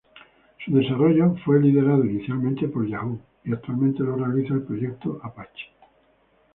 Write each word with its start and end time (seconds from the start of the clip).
Su 0.65 0.75
desarrollo 0.75 1.35
fue 1.45 1.61
liderado 1.61 2.03
inicialmente 2.03 2.67
por 2.67 2.87
Yahoo 2.87 3.21
y 3.43 3.53
actualmente 3.53 4.01
lo 4.01 4.15
realiza 4.15 4.55
el 4.55 4.63
proyecto 4.63 5.19
Apache. 5.21 5.67